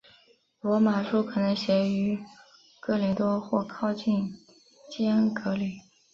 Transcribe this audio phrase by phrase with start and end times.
[0.61, 2.19] 罗马书可能写于
[2.79, 4.33] 哥林多或靠近
[4.89, 5.79] 坚革哩。